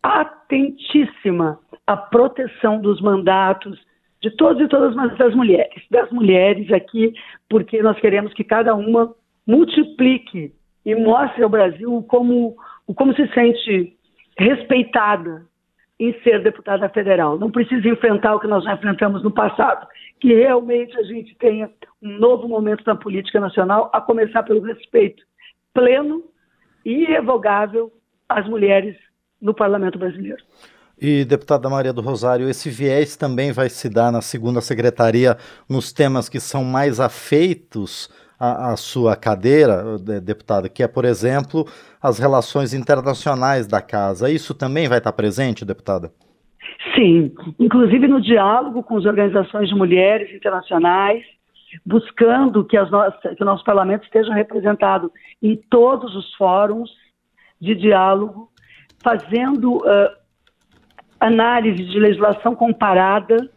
atentíssima 0.03 1.59
à 1.87 1.97
proteção 1.97 2.81
dos 2.81 3.01
mandatos 3.01 3.79
de 4.25 4.31
todos 4.31 4.63
e 4.63 4.69
todas 4.69 4.97
as 5.21 5.35
mulheres, 5.35 5.85
das 5.91 6.11
mulheres 6.11 6.73
aqui, 6.73 7.13
porque 7.47 7.83
nós 7.83 8.01
queremos 8.01 8.33
que 8.33 8.43
cada 8.43 8.75
uma 8.75 9.15
multiplique 9.47 10.51
e 10.83 10.95
mostre 10.95 11.43
ao 11.43 11.51
Brasil 11.51 12.03
como, 12.09 12.57
como 12.97 13.15
se 13.15 13.29
sente 13.35 13.95
respeitada 14.39 15.43
em 16.01 16.19
ser 16.23 16.43
deputada 16.43 16.89
federal. 16.89 17.39
Não 17.39 17.51
precisa 17.51 17.87
enfrentar 17.87 18.35
o 18.35 18.41
que 18.41 18.47
nós 18.47 18.65
já 18.65 18.73
enfrentamos 18.73 19.23
no 19.23 19.31
passado, 19.31 19.87
que 20.19 20.33
realmente 20.33 20.99
a 20.99 21.03
gente 21.03 21.37
tenha 21.37 21.71
um 22.03 22.17
novo 22.19 22.49
momento 22.49 22.83
na 22.87 22.97
política 22.97 23.39
nacional, 23.39 23.91
a 23.93 24.01
começar 24.01 24.43
pelo 24.43 24.63
respeito 24.63 25.23
pleno 25.75 26.25
e 26.83 27.03
irrevogável 27.03 27.93
às 28.27 28.49
mulheres 28.49 28.97
no 29.39 29.53
parlamento 29.53 29.99
brasileiro. 29.99 30.43
E, 31.01 31.25
deputada 31.25 31.69
Maria 31.69 31.93
do 31.93 32.01
Rosário, 32.01 32.49
esse 32.49 32.71
viés 32.71 33.17
também 33.17 33.53
vai 33.53 33.69
se 33.69 33.89
dar 33.89 34.13
na 34.13 34.23
segunda 34.23 34.61
secretaria 34.61 35.37
nos 35.69 35.93
temas 35.93 36.29
que 36.29 36.39
são 36.39 36.65
mais 36.65 37.01
afeitos 37.01 38.09
à, 38.39 38.73
à 38.73 38.77
sua 38.77 39.17
cadeira, 39.17 39.99
deputada, 40.23 40.69
que 40.69 40.83
é, 40.83 40.89
por 40.89 41.05
exemplo, 41.05 41.67
as 42.01 42.19
relações 42.19 42.73
internacionais 42.73 43.67
da 43.67 43.83
casa. 43.83 44.31
Isso 44.31 44.55
também 44.55 44.89
vai 44.89 44.99
estar 44.99 45.13
presente, 45.13 45.65
deputada? 45.65 46.13
Sim, 46.95 47.33
inclusive 47.59 48.07
no 48.07 48.21
diálogo 48.21 48.83
com 48.83 48.97
as 48.97 49.05
organizações 49.05 49.69
de 49.69 49.75
mulheres 49.75 50.33
internacionais, 50.33 51.25
buscando 51.85 52.65
que, 52.65 52.77
as 52.77 52.91
nossas, 52.91 53.21
que 53.37 53.43
o 53.43 53.47
nosso 53.47 53.65
parlamento 53.65 54.05
esteja 54.05 54.33
representado 54.33 55.11
em 55.43 55.57
todos 55.71 56.15
os 56.15 56.33
fóruns 56.35 56.91
de 57.61 57.75
diálogo, 57.75 58.49
fazendo 59.03 59.79
uh, 59.79 60.24
análise 61.27 61.83
de 61.83 61.99
legislação 61.99 62.55
comparada 62.55 63.49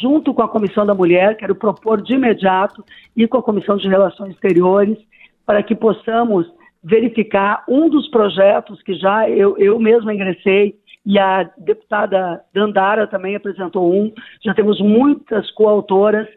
junto 0.00 0.32
com 0.32 0.42
a 0.42 0.48
Comissão 0.48 0.86
da 0.86 0.94
Mulher, 0.94 1.36
quero 1.36 1.54
propor 1.54 2.00
de 2.00 2.14
imediato, 2.14 2.84
e 3.16 3.26
com 3.28 3.38
a 3.38 3.42
Comissão 3.42 3.76
de 3.76 3.88
Relações 3.88 4.34
Exteriores, 4.34 4.98
para 5.44 5.62
que 5.62 5.74
possamos 5.74 6.50
verificar 6.82 7.62
um 7.68 7.88
dos 7.88 8.08
projetos 8.08 8.82
que 8.82 8.94
já 8.94 9.28
eu, 9.28 9.56
eu 9.58 9.78
mesma 9.78 10.14
ingressei 10.14 10.74
e 11.04 11.18
a 11.18 11.44
deputada 11.58 12.42
Dandara 12.54 13.06
também 13.06 13.36
apresentou 13.36 13.92
um, 13.92 14.12
já 14.44 14.54
temos 14.54 14.80
muitas 14.80 15.50
coautoras, 15.52 16.28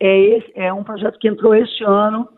é, 0.00 0.18
esse, 0.18 0.52
é 0.54 0.72
um 0.72 0.82
projeto 0.82 1.18
que 1.18 1.28
entrou 1.28 1.54
este 1.54 1.84
ano 1.84 2.28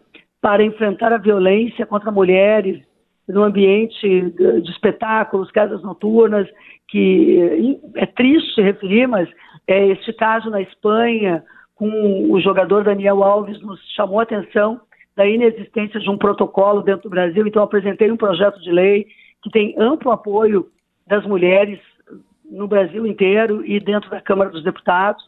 para 0.40 0.64
enfrentar 0.64 1.12
a 1.12 1.18
violência 1.18 1.86
contra 1.86 2.10
mulheres 2.10 2.85
no 3.28 3.42
ambiente 3.42 4.30
de, 4.30 4.70
espetáculos, 4.70 5.50
casas 5.50 5.82
noturnas, 5.82 6.48
que 6.88 7.78
é 7.96 8.06
triste 8.06 8.60
referir, 8.62 9.06
mas 9.06 9.28
é, 9.66 9.88
este 9.88 10.12
caso 10.12 10.48
na 10.48 10.60
Espanha, 10.62 11.42
com 11.74 12.30
o 12.30 12.40
jogador 12.40 12.84
Daniel 12.84 13.22
Alves, 13.22 13.60
nos 13.60 13.80
chamou 13.94 14.20
a 14.20 14.22
atenção 14.22 14.80
da 15.16 15.26
inexistência 15.26 15.98
de 15.98 16.08
um 16.08 16.18
protocolo 16.18 16.82
dentro 16.82 17.04
do 17.04 17.10
Brasil. 17.10 17.46
Então, 17.46 17.62
apresentei 17.62 18.10
um 18.12 18.16
projeto 18.16 18.60
de 18.60 18.70
lei 18.70 19.06
que 19.42 19.50
tem 19.50 19.74
amplo 19.78 20.12
apoio 20.12 20.66
das 21.06 21.24
mulheres 21.26 21.80
no 22.48 22.68
Brasil 22.68 23.06
inteiro 23.06 23.64
e 23.64 23.80
dentro 23.80 24.10
da 24.10 24.20
Câmara 24.20 24.50
dos 24.50 24.62
Deputados. 24.62 25.24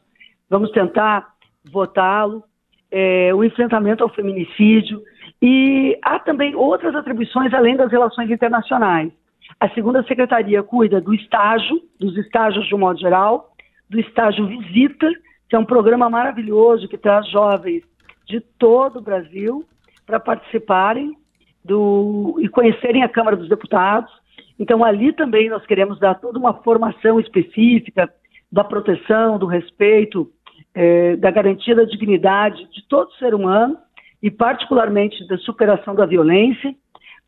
Vamos 0.48 0.70
tentar 0.70 1.26
votá-lo. 1.70 2.44
É, 2.90 3.34
o 3.34 3.44
enfrentamento 3.44 4.02
ao 4.02 4.08
feminicídio 4.08 5.02
e 5.40 5.98
há 6.02 6.18
também 6.18 6.54
outras 6.54 6.94
atribuições 6.94 7.52
além 7.54 7.76
das 7.76 7.90
relações 7.90 8.30
internacionais. 8.30 9.12
A 9.60 9.68
segunda 9.70 10.02
secretaria 10.02 10.62
cuida 10.62 11.00
do 11.00 11.14
estágio, 11.14 11.80
dos 11.98 12.16
estágios 12.16 12.66
de 12.66 12.74
um 12.74 12.78
modo 12.78 12.98
geral, 12.98 13.52
do 13.88 13.98
estágio 13.98 14.46
visita, 14.46 15.10
que 15.48 15.56
é 15.56 15.58
um 15.58 15.64
programa 15.64 16.10
maravilhoso 16.10 16.88
que 16.88 16.98
traz 16.98 17.28
jovens 17.30 17.82
de 18.26 18.40
todo 18.58 18.98
o 18.98 19.02
Brasil 19.02 19.64
para 20.04 20.20
participarem 20.20 21.16
do, 21.64 22.36
e 22.40 22.48
conhecerem 22.48 23.02
a 23.02 23.08
Câmara 23.08 23.36
dos 23.36 23.48
Deputados. 23.48 24.12
Então, 24.58 24.84
ali 24.84 25.12
também 25.12 25.48
nós 25.48 25.64
queremos 25.66 25.98
dar 25.98 26.14
toda 26.16 26.38
uma 26.38 26.54
formação 26.62 27.18
específica 27.18 28.12
da 28.50 28.64
proteção, 28.64 29.38
do 29.38 29.46
respeito, 29.46 30.30
eh, 30.74 31.16
da 31.16 31.30
garantia 31.30 31.74
da 31.74 31.84
dignidade 31.84 32.68
de 32.70 32.86
todo 32.88 33.12
ser 33.14 33.34
humano 33.34 33.78
e, 34.22 34.30
particularmente, 34.30 35.26
da 35.28 35.38
superação 35.38 35.94
da 35.94 36.06
violência, 36.06 36.74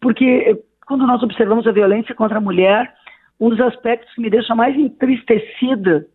porque 0.00 0.24
eh, 0.24 0.58
quando 0.86 1.06
nós 1.06 1.22
observamos 1.22 1.66
a 1.66 1.72
violência 1.72 2.14
contra 2.14 2.38
a 2.38 2.40
mulher, 2.40 2.92
um 3.38 3.48
dos 3.48 3.60
aspectos 3.60 4.12
que 4.14 4.20
me 4.20 4.30
deixa 4.30 4.54
mais 4.54 4.76
entristecida 4.76 6.06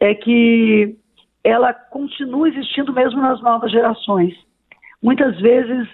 é 0.00 0.14
que 0.14 0.96
ela 1.42 1.72
continua 1.72 2.48
existindo 2.48 2.92
mesmo 2.92 3.20
nas 3.20 3.40
novas 3.42 3.70
gerações. 3.70 4.34
Muitas 5.02 5.38
vezes 5.38 5.86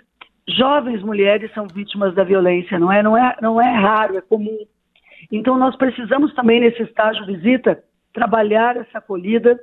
jovens 0.49 1.02
mulheres 1.02 1.52
são 1.52 1.66
vítimas 1.66 2.14
da 2.14 2.22
violência, 2.22 2.78
não 2.78 2.90
é? 2.92 3.02
Não 3.02 3.16
é, 3.16 3.37
não 3.42 3.60
é 3.60 3.68
raro, 3.68 4.16
é 4.16 4.20
comum. 4.20 4.58
Então 5.30 5.58
nós 5.58 5.76
precisamos 5.76 6.32
também 6.34 6.60
nesse 6.60 6.82
estágio 6.82 7.26
visita 7.26 7.82
trabalhar 8.12 8.76
essa 8.76 8.99
acolhida 8.99 9.58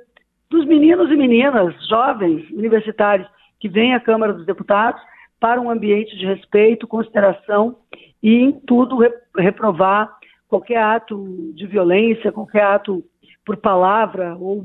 dos 0.50 0.64
meninos 0.66 1.10
e 1.10 1.16
meninas, 1.16 1.74
jovens, 1.88 2.48
universitários 2.50 3.28
que 3.60 3.68
vêm 3.68 3.94
à 3.94 4.00
Câmara 4.00 4.32
dos 4.32 4.46
Deputados 4.46 5.00
para 5.40 5.60
um 5.60 5.70
ambiente 5.70 6.16
de 6.16 6.26
respeito, 6.26 6.86
consideração 6.86 7.76
e 8.22 8.34
em 8.34 8.52
tudo 8.52 8.98
reprovar 9.36 10.12
qualquer 10.48 10.78
ato 10.78 11.52
de 11.54 11.66
violência, 11.66 12.32
qualquer 12.32 12.62
ato 12.62 13.04
por 13.44 13.56
palavra 13.56 14.36
ou 14.36 14.64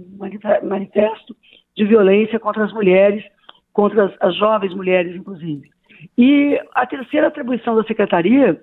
manifesto 0.63 1.35
de 1.75 1.85
violência 1.85 2.39
contra 2.39 2.63
as 2.63 2.73
mulheres, 2.73 3.23
contra 3.71 4.05
as, 4.05 4.13
as 4.19 4.35
jovens 4.35 4.73
mulheres, 4.73 5.15
inclusive. 5.15 5.69
E 6.17 6.59
a 6.73 6.85
terceira 6.85 7.27
atribuição 7.27 7.75
da 7.75 7.83
secretaria, 7.83 8.61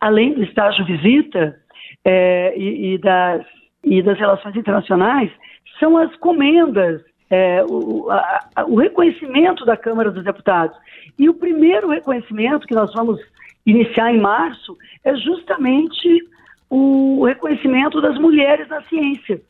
além 0.00 0.34
do 0.34 0.42
estágio 0.42 0.84
visita 0.84 1.56
é, 2.04 2.56
e, 2.56 2.94
e, 2.94 2.98
das, 2.98 3.44
e 3.82 4.02
das 4.02 4.18
relações 4.18 4.56
internacionais, 4.56 5.30
são 5.78 5.96
as 5.96 6.14
comendas, 6.16 7.02
é, 7.30 7.64
o, 7.64 8.10
a, 8.10 8.64
o 8.66 8.76
reconhecimento 8.76 9.64
da 9.64 9.76
Câmara 9.76 10.10
dos 10.10 10.24
Deputados. 10.24 10.76
E 11.18 11.28
o 11.28 11.34
primeiro 11.34 11.88
reconhecimento 11.88 12.66
que 12.66 12.74
nós 12.74 12.92
vamos 12.92 13.20
iniciar 13.64 14.12
em 14.12 14.20
março 14.20 14.76
é 15.04 15.14
justamente 15.16 16.28
o 16.70 17.24
reconhecimento 17.24 18.00
das 18.00 18.18
mulheres 18.18 18.68
na 18.68 18.82
ciência. 18.82 19.40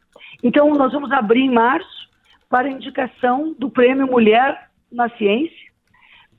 Então, 0.42 0.71
nós 0.75 0.92
vamos 0.92 1.11
abrir 1.12 1.40
em 1.40 1.50
março 1.50 2.06
para 2.49 2.68
indicação 2.68 3.54
do 3.59 3.71
Prêmio 3.71 4.06
Mulher 4.06 4.71
na 4.90 5.09
Ciência, 5.11 5.66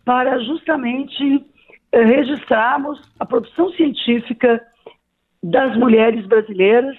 para 0.05 0.39
justamente 0.39 1.45
eh, 1.91 2.03
registrarmos 2.03 3.01
a 3.19 3.25
produção 3.25 3.69
científica 3.71 4.65
das 5.43 5.75
mulheres 5.75 6.25
brasileiras 6.25 6.95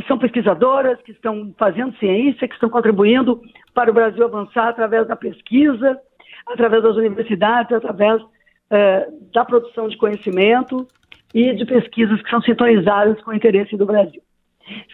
que 0.00 0.06
são 0.06 0.18
pesquisadoras, 0.18 1.00
que 1.02 1.12
estão 1.12 1.52
fazendo 1.58 1.96
ciência, 1.96 2.46
que 2.46 2.54
estão 2.54 2.70
contribuindo 2.70 3.40
para 3.74 3.90
o 3.90 3.94
Brasil 3.94 4.24
avançar 4.24 4.68
através 4.68 5.06
da 5.08 5.16
pesquisa, 5.16 5.98
através 6.46 6.82
das 6.82 6.96
universidades, 6.96 7.72
através 7.72 8.22
eh, 8.70 9.08
da 9.32 9.44
produção 9.44 9.88
de 9.88 9.96
conhecimento 9.96 10.86
e 11.34 11.52
de 11.54 11.64
pesquisas 11.64 12.22
que 12.22 12.30
são 12.30 12.40
sintonizadas 12.42 13.20
com 13.22 13.32
o 13.32 13.34
interesse 13.34 13.76
do 13.76 13.86
Brasil. 13.86 14.22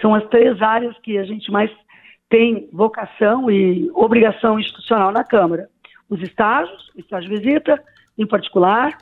São 0.01 0.15
as 0.15 0.25
três 0.29 0.61
áreas 0.63 0.97
que 1.01 1.19
a 1.19 1.25
gente 1.25 1.51
mais 1.51 1.71
tem 2.31 2.69
vocação 2.73 3.51
e 3.51 3.91
obrigação 3.93 4.59
institucional 4.59 5.13
na 5.13 5.23
Câmara 5.23 5.69
os 6.09 6.21
estágios, 6.23 6.91
o 6.95 7.01
estágio 7.01 7.31
visita, 7.31 7.83
em 8.17 8.27
particular, 8.27 8.93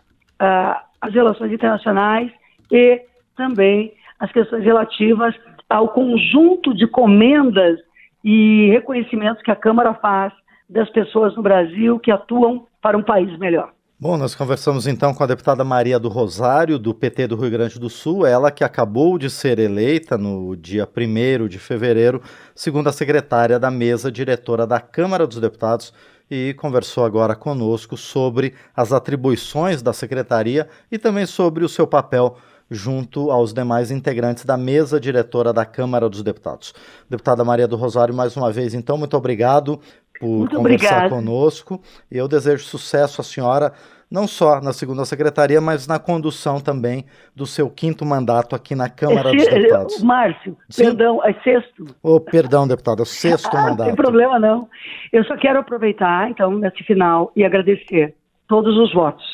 uh, 0.40 0.80
as 1.00 1.12
relações 1.12 1.52
internacionais 1.52 2.30
e 2.70 3.02
também 3.36 3.92
as 4.18 4.30
questões 4.30 4.64
relativas 4.64 5.34
ao 5.72 5.88
conjunto 5.88 6.74
de 6.74 6.86
comendas 6.86 7.78
e 8.22 8.68
reconhecimentos 8.70 9.42
que 9.42 9.50
a 9.50 9.56
Câmara 9.56 9.94
faz 9.94 10.30
das 10.68 10.88
pessoas 10.90 11.34
no 11.34 11.42
Brasil 11.42 11.98
que 11.98 12.10
atuam 12.10 12.66
para 12.80 12.96
um 12.96 13.02
país 13.02 13.38
melhor. 13.38 13.72
Bom, 13.98 14.18
nós 14.18 14.34
conversamos 14.34 14.86
então 14.86 15.14
com 15.14 15.22
a 15.22 15.26
deputada 15.26 15.64
Maria 15.64 15.98
do 15.98 16.08
Rosário, 16.08 16.78
do 16.78 16.92
PT 16.92 17.28
do 17.28 17.36
Rio 17.36 17.50
Grande 17.50 17.78
do 17.78 17.88
Sul, 17.88 18.26
ela 18.26 18.50
que 18.50 18.64
acabou 18.64 19.16
de 19.16 19.30
ser 19.30 19.58
eleita 19.58 20.18
no 20.18 20.56
dia 20.56 20.86
1 20.86 21.46
de 21.48 21.58
fevereiro, 21.58 22.20
segundo 22.54 22.88
a 22.88 22.92
secretária 22.92 23.58
da 23.58 23.70
mesa 23.70 24.10
diretora 24.10 24.66
da 24.66 24.80
Câmara 24.80 25.26
dos 25.26 25.40
Deputados, 25.40 25.94
e 26.30 26.52
conversou 26.54 27.04
agora 27.04 27.34
conosco 27.34 27.96
sobre 27.96 28.54
as 28.76 28.92
atribuições 28.92 29.82
da 29.82 29.92
secretaria 29.92 30.68
e 30.90 30.98
também 30.98 31.24
sobre 31.24 31.64
o 31.64 31.68
seu 31.68 31.86
papel 31.86 32.36
junto 32.72 33.30
aos 33.30 33.52
demais 33.52 33.90
integrantes 33.90 34.44
da 34.44 34.56
mesa 34.56 34.98
diretora 34.98 35.52
da 35.52 35.64
Câmara 35.64 36.08
dos 36.08 36.22
Deputados. 36.22 36.74
Deputada 37.08 37.44
Maria 37.44 37.68
do 37.68 37.76
Rosário, 37.76 38.14
mais 38.14 38.36
uma 38.36 38.50
vez, 38.50 38.74
então, 38.74 38.96
muito 38.96 39.16
obrigado 39.16 39.78
por 40.18 40.28
muito 40.28 40.56
conversar 40.56 41.06
obrigado. 41.06 41.10
conosco. 41.10 41.80
E 42.10 42.16
eu 42.16 42.26
desejo 42.28 42.64
sucesso 42.64 43.20
à 43.20 43.24
senhora 43.24 43.72
não 44.12 44.28
só 44.28 44.60
na 44.60 44.74
segunda 44.74 45.06
secretaria, 45.06 45.58
mas 45.58 45.86
na 45.86 45.98
condução 45.98 46.60
também 46.60 47.06
do 47.34 47.46
seu 47.46 47.70
quinto 47.70 48.04
mandato 48.04 48.54
aqui 48.54 48.74
na 48.74 48.90
Câmara 48.90 49.30
é, 49.30 49.34
dos 49.34 49.48
Deputados. 49.48 50.02
Márcio, 50.02 50.56
Sim? 50.68 50.84
perdão, 50.84 51.24
é 51.24 51.32
sexto. 51.42 51.86
Oh, 52.02 52.20
perdão, 52.20 52.68
deputado, 52.68 52.98
é 52.98 53.02
o 53.04 53.06
sexto 53.06 53.48
ah, 53.56 53.62
mandato. 53.62 53.78
Não 53.78 53.86
tem 53.86 53.94
problema 53.94 54.38
não. 54.38 54.68
Eu 55.10 55.24
só 55.24 55.34
quero 55.38 55.58
aproveitar, 55.58 56.30
então, 56.30 56.50
nesse 56.58 56.84
final 56.84 57.32
e 57.34 57.42
agradecer 57.42 58.14
todos 58.46 58.76
os 58.76 58.92
votos. 58.92 59.24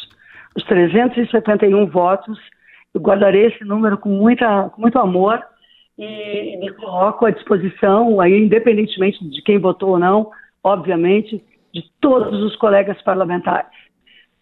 Os 0.56 0.62
371 0.64 1.86
votos, 1.88 2.38
eu 2.98 3.02
guardarei 3.02 3.46
esse 3.46 3.64
número 3.64 3.96
com, 3.96 4.08
muita, 4.08 4.68
com 4.70 4.80
muito 4.80 4.98
amor 4.98 5.40
e 5.96 6.56
me 6.58 6.72
coloco 6.74 7.26
à 7.26 7.30
disposição, 7.30 8.20
aí, 8.20 8.38
independentemente 8.38 9.24
de 9.28 9.42
quem 9.42 9.58
votou 9.58 9.90
ou 9.90 9.98
não, 9.98 10.30
obviamente, 10.62 11.42
de 11.72 11.82
todos 12.00 12.40
os 12.42 12.56
colegas 12.56 13.00
parlamentares 13.02 13.70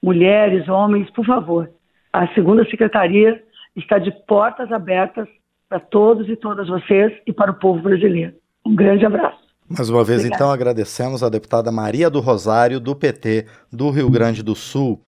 mulheres, 0.03 0.69
homens, 0.69 1.11
por 1.11 1.27
favor. 1.27 1.69
A 2.13 2.29
segunda 2.29 2.65
secretaria 2.71 3.43
está 3.75 3.99
de 3.99 4.13
portas 4.27 4.71
abertas 4.71 5.27
para 5.69 5.81
todos 5.81 6.29
e 6.29 6.37
todas 6.37 6.69
vocês 6.69 7.13
e 7.27 7.33
para 7.33 7.51
o 7.51 7.55
povo 7.55 7.83
brasileiro. 7.83 8.35
Um 8.65 8.75
grande 8.75 9.05
abraço. 9.05 9.45
Mais 9.69 9.91
uma 9.91 10.05
vez, 10.05 10.21
Obrigada. 10.21 10.45
então, 10.45 10.53
agradecemos 10.53 11.25
a 11.25 11.29
deputada 11.29 11.73
Maria 11.73 12.09
do 12.09 12.21
Rosário, 12.21 12.79
do 12.79 12.95
PT 12.95 13.47
do 13.73 13.91
Rio 13.91 14.09
Grande 14.09 14.43
do 14.45 14.55
Sul. 14.55 15.03